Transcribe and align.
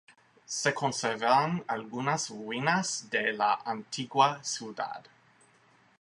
Se 0.47 0.73
conservan 0.73 1.63
algunas 1.67 2.31
ruinas 2.31 3.11
de 3.11 3.33
la 3.33 3.61
antigua 3.63 4.43
ciudad. 4.43 5.03